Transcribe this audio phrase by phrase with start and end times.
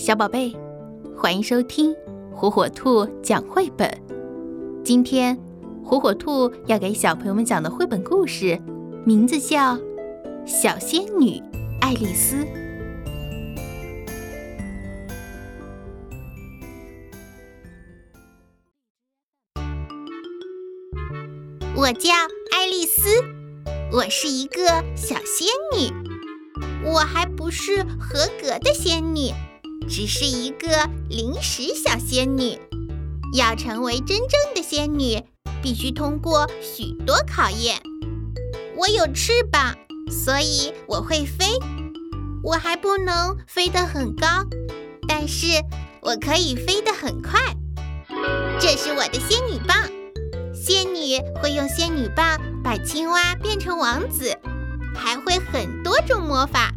[0.00, 0.56] 小宝贝，
[1.14, 1.94] 欢迎收听
[2.34, 3.86] 火火兔讲绘本。
[4.82, 5.38] 今天，
[5.84, 8.58] 火火兔要给小朋友们讲的绘本故事，
[9.04, 9.76] 名字叫
[10.46, 11.38] 《小仙女
[11.82, 12.36] 爱丽丝》。
[21.76, 22.10] 我叫
[22.56, 23.10] 爱丽丝，
[23.92, 24.64] 我是一个
[24.96, 25.46] 小仙
[25.76, 25.92] 女，
[26.86, 29.30] 我还不是合格的仙女。
[29.88, 32.58] 只是一个临时小仙女，
[33.34, 35.22] 要成为真正的仙女，
[35.62, 37.80] 必须通过许多考验。
[38.76, 39.74] 我有翅膀，
[40.10, 41.46] 所以我会飞。
[42.42, 44.26] 我还不能飞得很高，
[45.06, 45.46] 但是
[46.00, 47.38] 我可以飞得很快。
[48.58, 49.76] 这是我的仙女棒。
[50.54, 54.38] 仙女会用仙女棒把青蛙变成王子，
[54.94, 56.72] 还会很多种魔法。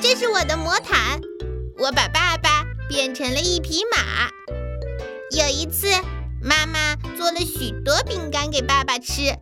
[0.00, 1.20] 这是我的魔毯。
[1.84, 4.30] 我把爸爸变成了一匹马。
[5.36, 5.86] 有一次，
[6.40, 9.36] 妈妈做了许多饼干给爸爸吃，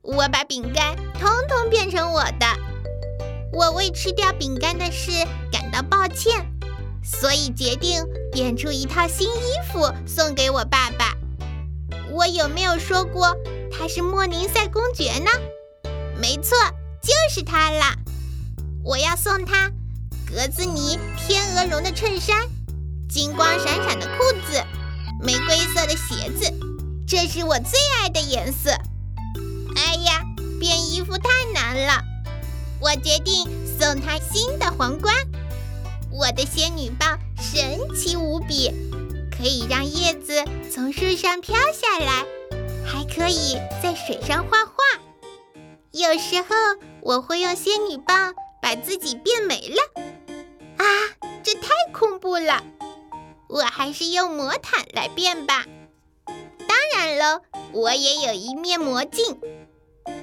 [0.00, 2.46] 我把饼干通通变成我的。
[3.52, 5.10] 我为吃掉饼干的事
[5.52, 6.46] 感到抱歉，
[7.02, 11.12] 所以决定变出一套新衣服送给我爸爸。
[12.10, 13.36] 我有没有说过
[13.70, 15.30] 他是莫宁塞公爵呢？
[16.18, 16.56] 没错，
[17.02, 17.94] 就是他啦！
[18.82, 19.70] 我要送他。
[20.34, 22.36] 格子呢天鹅绒的衬衫，
[23.08, 24.60] 金光闪闪的裤子，
[25.22, 26.52] 玫瑰色的鞋子，
[27.06, 28.70] 这是我最爱的颜色。
[29.76, 30.22] 哎呀，
[30.58, 32.02] 变衣服太难了，
[32.80, 33.46] 我决定
[33.78, 35.14] 送她新的皇冠。
[36.10, 38.72] 我的仙女棒神奇无比，
[39.30, 42.24] 可以让叶子从树上飘下来，
[42.84, 44.74] 还可以在水上画画。
[45.92, 46.48] 有时候
[47.02, 50.02] 我会用仙女棒把自己变没了。
[50.78, 50.84] 啊，
[51.42, 52.62] 这太恐怖了！
[53.48, 55.64] 我还是用魔毯来变吧。
[56.26, 59.40] 当然喽，我也有一面魔镜。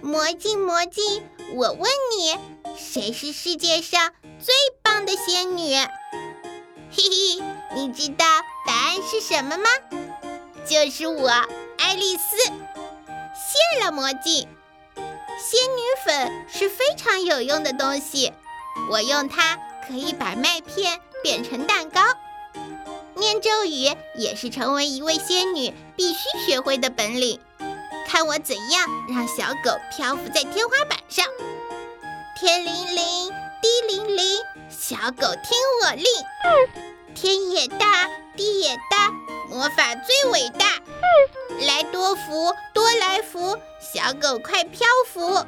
[0.00, 1.22] 魔镜，魔镜，
[1.54, 2.38] 我问你，
[2.76, 5.74] 谁是世界上最棒的仙女？
[6.90, 7.44] 嘿嘿，
[7.74, 8.24] 你知道
[8.66, 9.68] 答案是什么吗？
[10.64, 11.28] 就是我，
[11.78, 12.36] 爱丽丝。
[13.34, 14.48] 谢了，魔镜。
[15.38, 18.32] 仙女粉是非常有用的东西，
[18.90, 19.58] 我用它。
[19.88, 22.02] 可以把麦片变成蛋糕，
[23.14, 27.40] 念咒语也是成为一位仙女必须学会的本领。
[28.06, 31.24] 看我怎样让小狗漂浮在天花板上！
[32.38, 33.32] 天灵灵，
[33.62, 34.38] 地灵灵，
[34.68, 36.04] 小狗听我令。
[37.14, 39.10] 天也大，地也大，
[39.48, 40.66] 魔法最伟大。
[41.66, 45.44] 来多福，多来福，小狗快漂浮。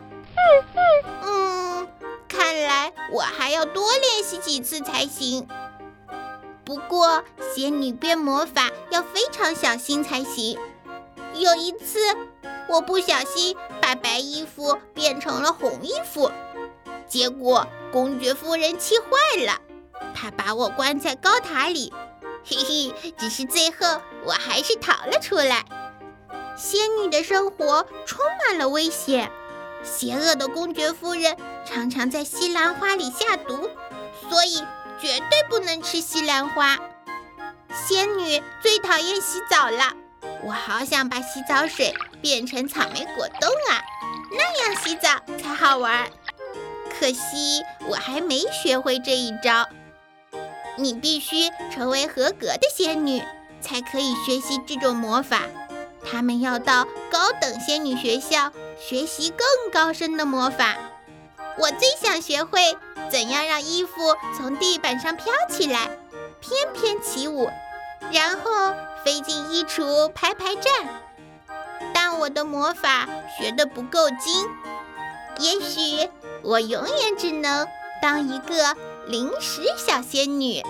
[1.23, 1.60] 嗯。
[2.51, 5.47] 看来我还要多练习几次才行。
[6.65, 7.23] 不过
[7.55, 10.59] 仙女变魔法要非常小心才行。
[11.35, 12.01] 有一次，
[12.69, 16.33] 我不小心把白衣服变成了红衣服，
[17.07, 19.61] 结果公爵夫人气坏了，
[20.13, 21.93] 她把我关在高塔里。
[22.45, 25.65] 嘿嘿，只是最后我还是逃了出来。
[26.57, 29.31] 仙女的生活充满了危险。
[29.83, 33.71] 邪恶的公爵夫人常常在西兰花里下毒，
[34.29, 34.59] 所以
[35.01, 36.79] 绝对不能吃西兰花。
[37.73, 39.95] 仙女最讨厌洗澡了，
[40.45, 43.83] 我好想把洗澡水变成草莓果冻啊，
[44.33, 45.09] 那样洗澡
[45.39, 46.09] 才好玩。
[46.99, 49.67] 可惜我还没学会这一招。
[50.77, 53.23] 你必须成为合格的仙女，
[53.61, 55.43] 才可以学习这种魔法。
[56.05, 60.77] 他们要到高等仙女学校学习更高深的魔法。
[61.59, 62.77] 我最想学会
[63.11, 65.91] 怎样让衣服从地板上飘起来，
[66.41, 67.51] 翩翩起舞，
[68.13, 68.75] 然后
[69.05, 70.73] 飞进衣橱排排站。
[71.93, 74.47] 但我的魔法学得不够精，
[75.39, 76.09] 也许
[76.43, 77.67] 我永远只能
[78.01, 80.63] 当一个临时小仙女。